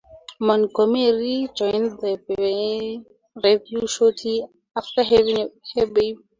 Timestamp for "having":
5.03-5.51